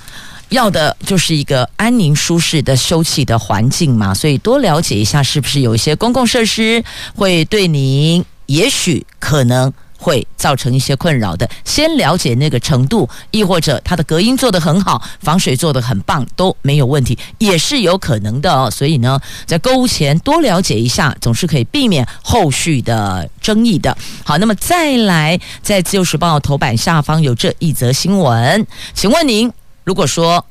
[0.48, 6.82] 要的就是一个安宁舒适的休憩的环境嘛，所以多了解一下，是不是有一些公共设施
[7.14, 9.72] 会对您也许可能。
[10.00, 18.70] 会造成一些困扰的，先了解那个程度，亦或者它的隔音做得很好，防水做得很棒，都没有问题，也是有可能的哦。
[18.70, 23.94] 所以呢，在购物前多了解一下，总是可以避免后续的争议的。
[24.24, 29.52] 好，那么再来，在自由时报头版下方有这一则新闻，请问您，
[29.84, 30.44] 如果说。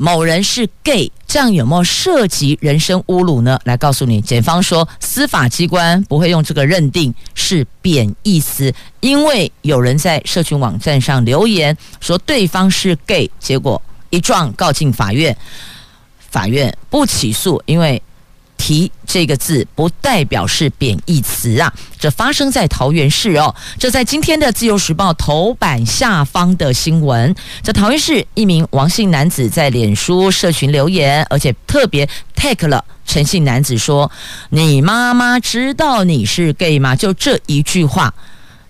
[0.00, 3.58] 某人是 gay，这样有没有涉及人身侮辱呢？
[3.64, 15.36] 来告诉你，检方说司法机关不会用这个认定是贬义词，因为有人在社群网站上留言说对方是 gay，结果一状告进法院，
[16.30, 18.00] 法院不起诉，因为。
[18.58, 21.72] 提这个字不代表是贬义词啊！
[21.98, 23.54] 这发生在桃园市哦。
[23.78, 27.34] 这在今天的《自由时报》头版下方的新闻。
[27.62, 32.06] 这桃园市一名王姓男子在脸书社群留言，而且特别
[32.36, 34.10] tag 了陈姓男子说
[34.50, 38.12] ：“你妈妈知道你是 gay 吗？”就这一句话。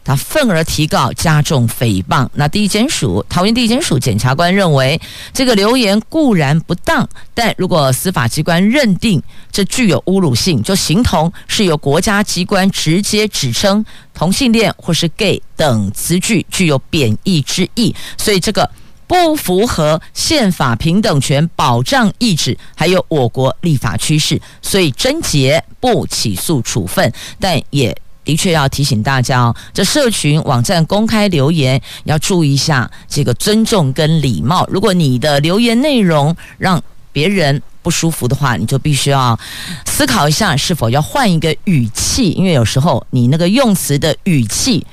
[0.09, 2.27] 他愤而提告，加重诽谤。
[2.33, 4.99] 那地检署桃园地检署检察官认为，
[5.35, 13.85] 这个留言固然不当，但如果司法机关认定这具有侮辱性，就形同是由国家机关直接指称
[14.15, 18.71] 同性恋或是 gay 等词句具有贬义之意，所以这个
[19.07, 27.95] 不符合宪法平等权保障意志，还有我国立法趋势，所以侦结不起诉处分，但也。
[28.29, 34.67] 的确要提醒大家哦，这社群网站公开留言要注意一下这个尊重跟礼貌。
[34.71, 36.79] 如果你的留言内容让
[37.11, 39.39] 别人不舒服的话，你就必须要
[39.87, 44.87] 思考一下是否要换一个语气，因为有时候你那个用词的语气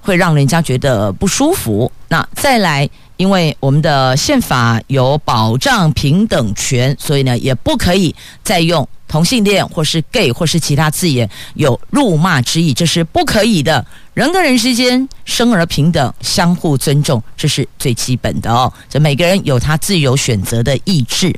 [0.00, 1.92] 会让人家觉得不舒服。
[2.08, 2.88] 那再来，
[3.18, 8.88] 因为我们的宪法有保障平等权，所以呢，也不可以再用。
[9.06, 13.84] 同性恋或是 gay 或是其他字眼有辱骂之意，这是不可以的。
[14.12, 18.70] 人跟人之间生而平等，相互尊重，这是最基本的哦。
[18.86, 21.34] 这每个人有他自由选择的意志。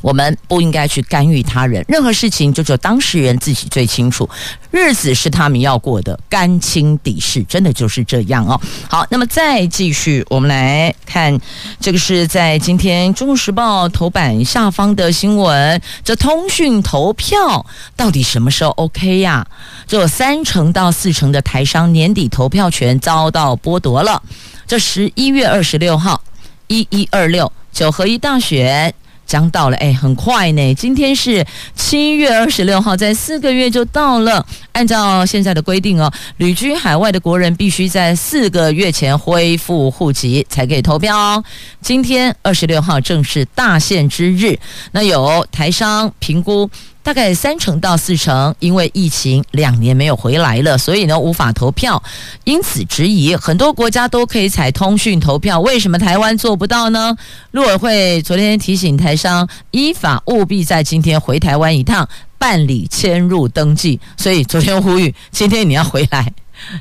[0.00, 4.28] 我们不应该去干预他人，任何事情就只有当事人自己最清楚。
[4.70, 8.60] 日子是他们要过的，甘清底事，真的就是这样哦。
[8.88, 11.38] 好，那么再继续，我们来看
[11.80, 15.80] 这个是在今天《中国时报》头版下方的新闻。
[16.04, 19.46] 这通讯投票到底什么时候 OK 呀？
[19.86, 24.22] 只有三成到四成的台商年底投票权遭到剥夺了。
[24.66, 26.22] 这十一月二十六号，
[26.68, 28.94] 一一二六九合一大选。
[29.30, 30.74] 将到了，哎，很快呢。
[30.74, 34.44] 今天是七月二十六号，在四个月就到了。
[34.72, 41.40] 按照现在的规定哦，旅居海外的国人必须在四个月前恢复户籍才可以投标。
[41.80, 44.58] 今天二十六号正是大限之日，
[44.90, 46.68] 那有台商评估。
[47.02, 52.02] 大概三成到四成，因为疫情两年没有回来了，所以呢无法投票。
[52.44, 57.16] 因此质疑很多国家都可以采通讯投票，为什么台湾做不到呢？
[57.52, 63.98] 陆委会昨天提醒台商，依法务必在今天回台湾一趟办理迁入登记。
[64.16, 66.32] 所以昨天呼吁，今天你要回来，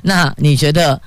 [0.04, 1.02] 那你觉得？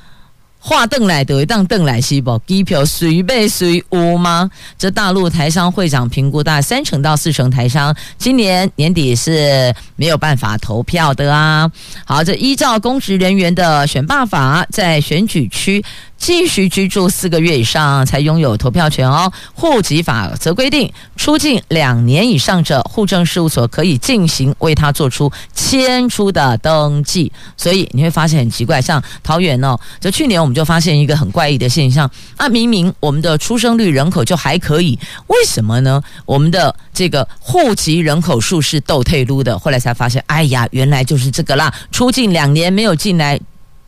[0.64, 2.40] 画邓来得当邓来西不？
[2.46, 4.48] 机票随便随乌吗？
[4.78, 11.68] 这大陆台商会长评估，大概三成到四成台商今年年底是没有办法投票的啊。
[12.04, 15.84] 好，这依照公职人员的选罢法，在选举区。
[16.22, 19.30] 继续居住四个月以上才拥有投票权哦。
[19.54, 27.32] 户籍法则规定，出境两年以上者，户政事务所可以进行为他做出迁出的登记。
[27.56, 34.96] 所以你会发现很奇怪，像桃园哦，这去年我们就发现一个很怪异的现象啊，明明我们的出生率人口就还可以，
[35.26, 36.00] 为什么呢？
[36.24, 43.40] 我们的这个户籍人口数是倒退噜的，后来才发现，哎呀，原来就是这个啦，出境两年没有进来。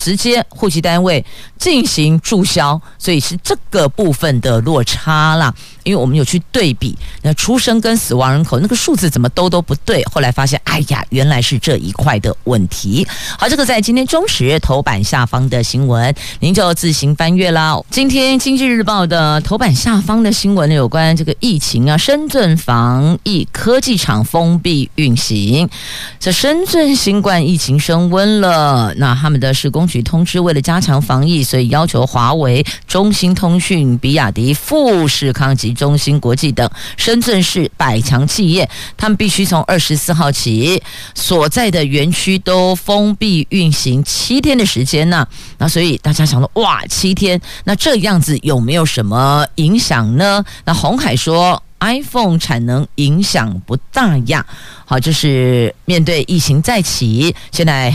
[0.04, 1.24] 直接户籍单位
[1.58, 5.54] 进行注销，所以是这个部分的落差啦。
[5.82, 13.06] 因为我们有去对比那出生跟死亡人口那个数字怎么都都不对，后来发现，哎呀，原来是这一块的问题。
[13.38, 17.78] 好，这个在今天中时头版下方的新闻，您就自行翻阅啦。
[17.90, 25.68] 今天经济日报的头版下方的新闻呢有关这个疫情啊，深圳防疫科技厂封闭运行。
[26.18, 40.82] 这深圳新冠疫情升温了，那他们的施工局通知，为了加强防疫，所以要求华为、中兴通讯、比亚迪、富士康及中芯国际等深圳市百强企业，他们必须从二十四号起
[41.14, 45.24] 所在的园区都封闭运行七天的时间呢。
[45.58, 50.44] 那所以大家想说，哇，七天，那这样子有没有什么影响呢？
[50.64, 51.62] 那红海说。
[51.80, 54.46] iPhone 产能影响不大呀。
[54.86, 57.92] 好，就是面对疫情再起，现在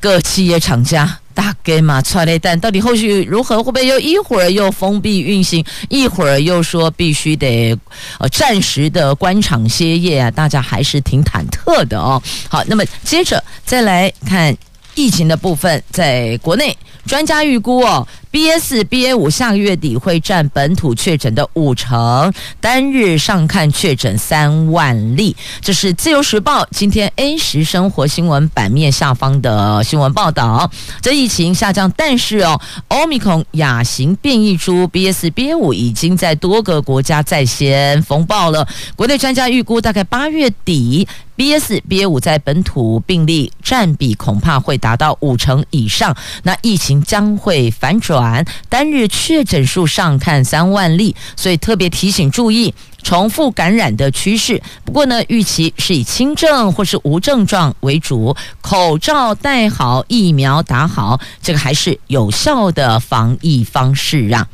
[0.00, 1.18] 各企业厂家。
[1.38, 3.62] 大概嘛，穿雷弹到底后续如何？
[3.62, 7.78] 会不会又一会儿又封闭运行，一会儿又说必须得
[8.18, 10.28] 呃暂时的关场歇业啊？
[10.32, 12.20] 大家还是挺忐忑的哦。
[12.48, 14.52] 好，那么接着再来看
[14.98, 16.76] 疫情的部分，在国内。
[17.06, 22.30] 专家预估哦，B S B A 五下个月底会占本土确诊的五成，
[22.60, 25.34] 单日上看确诊三万例。
[25.62, 30.70] 这是自由时报今天 A 十生活新闻版面下方的新闻报道。
[31.00, 38.68] 这疫情下降，但是哦，Omicron 亚型变异株 B S B A 五已经在多个国家再现风暴了。
[38.96, 41.08] 国内专家预估，大概八月底。
[41.38, 52.74] B S B A 五在本土病例占比恐怕会达到五成以上，那疫情将会反转，单日确诊数上看三万例，所以特别提醒注意
[53.04, 54.60] 重复感染的趋势。
[54.84, 64.48] 不过呢，预期是以轻症或是无症状为主，口罩戴好，疫苗打好，这个还是有效的防疫方式啊。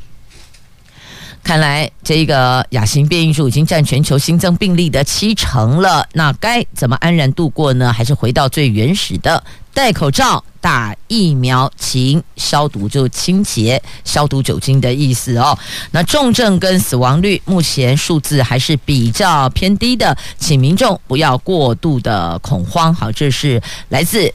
[1.45, 7.93] 看来这个亚型变异株已经占全球新增病例的七成了，那该怎么安然度过呢？
[7.93, 15.57] 还是回到最原始的戴口罩、打疫苗、勤消毒，就清洁、消毒酒精的意思哦。
[15.91, 22.93] 那重症跟死亡率目前数字还是比较偏低的，请民众不要过度的恐慌。
[22.95, 24.33] 好，这是来自。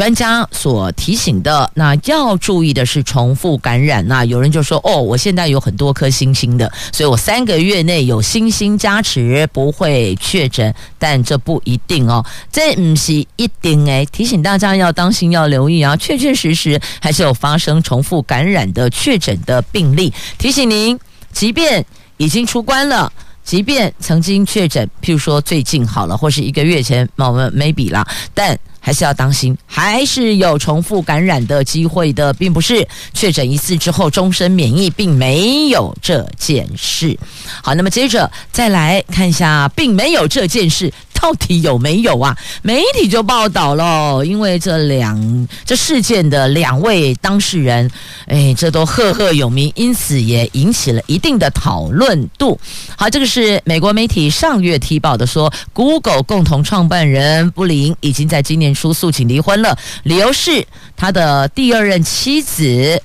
[0.00, 4.08] 专家所提醒的，那要注意的是重复感染。
[4.08, 14.08] 那有人就说：“哦，我现在有很多颗星星的，所以我三个月内有星星加持，不会确诊。”但这不一定哦，这不是一定诶。
[14.10, 15.94] 提醒大家要当心，要留意啊！
[15.98, 20.10] 确确实实还是有发生重复感染的确诊的病例。
[20.38, 20.98] 提醒您，
[21.30, 21.84] 即便
[22.16, 23.12] 已经出关了，
[23.44, 28.58] 即便曾经确诊，譬如说最近好了，或是一个月前，那我们 maybe 啦，但。
[28.82, 37.14] 还是要当心，还是有重复感染的机会的，并不是确诊一次之后终身免疫，并没有这件事。
[37.62, 40.90] 好，那么接着再来看一下，并没有这件事。
[41.20, 42.36] 到底有没有啊？
[42.62, 47.90] 媒体就报道了，因为这两这事件的两位当事人，
[48.26, 52.58] 哎，这都赫赫有名，因此也引起了一定的讨论度。
[52.96, 60.66] 好，这个是美国媒体上月提报的说，说 Google 共同创办人布林已经在今年初诉请离婚了，理由是
[60.96, 63.02] 他的第二任妻子，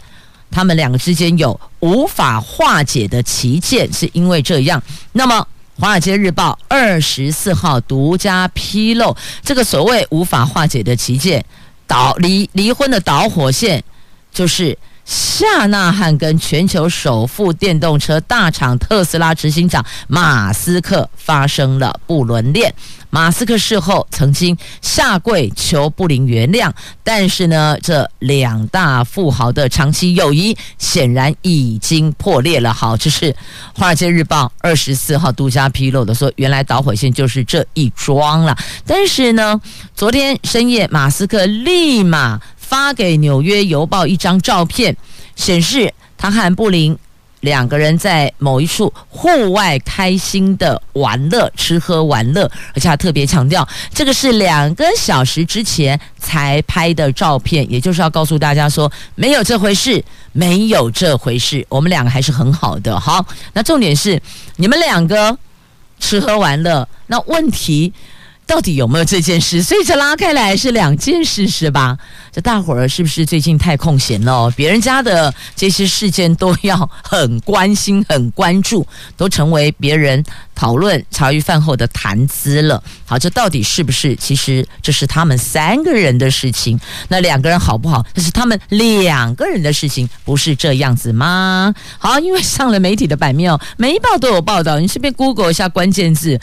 [0.52, 4.82] 他们两个之间有无法化解的歧见，是因为这样。
[5.12, 5.36] 那么。
[5.78, 11.44] 《华尔街日报》二十四号独家披露，这个所谓无法化解的旗舰，
[11.86, 13.84] 导离离婚的导火线，
[14.32, 22.74] 就是夏纳汉跟全球首富电动车大厂特斯拉执行长马斯克发生了不伦恋。
[23.12, 26.70] 马斯克事后曾经下跪求布林原谅，
[27.02, 32.74] 但是呢，这两大富豪的长期友谊显然已经破裂了。
[32.74, 33.32] 好，这是
[33.74, 38.58] 《华尔街日报》二十四号独家披露的，说原来导火线就是这一桩了。
[38.86, 39.62] 但是呢，
[39.96, 44.96] 昨天深夜，马斯克立马发给《纽约邮报》一张照片，
[45.36, 46.98] 显示他和布林。
[47.42, 63.00] 两个人在某一处户外开心的玩乐、吃喝玩乐，而且还特别强调，这个是两个小时之前才拍的照片，也就是要告诉大家说，没有这回事，没有这回事，我们两个还是很好的。
[63.00, 64.20] 好，那重点是
[64.56, 65.38] 你们两个
[66.00, 67.94] 吃喝玩乐，那问题。
[68.48, 69.64] 到底有没有这件事？
[69.64, 71.98] 所以这拉开来是两件事，是吧？
[72.32, 74.52] 这大伙儿是不是最近太空闲了？
[74.52, 78.86] 别人家的这些事件都要很关心、很关注，
[79.18, 80.24] 都成为别人
[80.54, 82.82] 讨论茶余饭后的谈资了。
[83.06, 84.16] 好，这到底是不是？
[84.16, 86.80] 其实这是他们三个人的事情。
[87.08, 88.06] 那两个人好不好？
[88.14, 91.74] 这是他们两个人的事情，不是这样子吗？
[91.98, 96.40] 好，因为上了媒体的版面哦，每一报都有报道，你顺便 Google 一下关键字。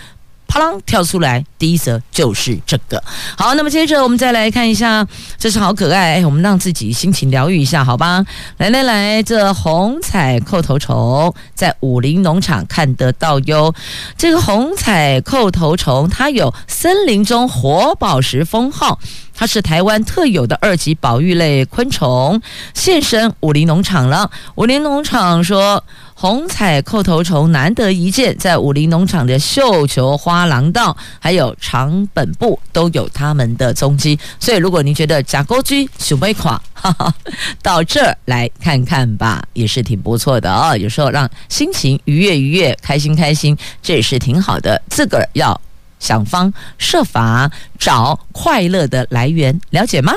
[0.53, 3.03] 啪啷跳出来，第一则就是这个。
[3.39, 5.07] 好，那么接着我们再来看一下，
[5.39, 6.17] 这是好可爱。
[6.17, 8.23] 哎，我们让自己心情疗愈一下，好吧？
[8.59, 13.75] 来来来，这红彩扣头虫在武林农场看得到哟。
[14.19, 18.99] 这个红彩扣头虫，它有森林中活宝石封号，
[19.33, 22.43] 它是台湾特有的二级保育类昆虫，
[22.75, 24.31] 现身武林农场了。
[24.57, 25.83] 武林农场说。
[26.23, 34.16] 红彩扣头虫难得一见，在武林农场的绣球花廊道，还有长本部都有他们的踪迹。
[34.39, 37.12] 所以，如果您觉得甲沟居鼠妹垮，哈哈，
[37.61, 40.77] 到这儿来看看吧， 也是挺不错的啊。
[40.77, 44.81] 有时候让心情愉悦愉悦，开心开心，这也是挺好的。
[44.91, 45.61] 自个儿要。
[46.03, 47.49] 想方设法
[47.79, 50.13] 找快乐的来源，了解吗？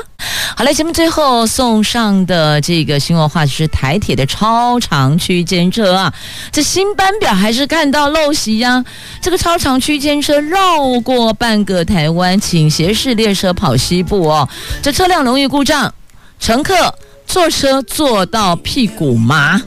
[0.56, 6.12] 好嘞，节目最后送上的这个新闻话题是台铁的超长区间车啊，
[6.50, 8.84] 这新班表还是看到陋习呀。
[9.20, 14.48] 这个超长区间车绕过半个台湾，倾斜式列车跑西部哦，
[14.82, 15.92] 这车辆容易故障，
[16.40, 16.74] 乘客
[17.26, 19.60] 坐车坐到屁股麻。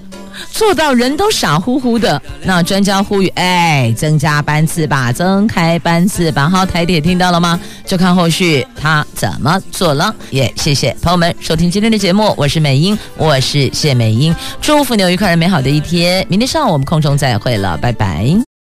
[0.52, 6.50] 做到人都傻乎乎的，那专家呼吁，哎，增加班次吧，增开班次吧。
[6.50, 7.60] 好，台铁听到了吗？
[7.86, 10.14] 就看后续他怎么做了。
[10.30, 16.26] 也、谢谢朋友们收听今天的节目，我是美英，我是谢美英，祝福你有愉快美好的一天。
[16.30, 18.49] 明天上午我们空中再会了，拜拜。